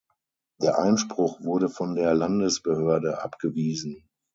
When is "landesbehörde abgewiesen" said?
2.15-4.09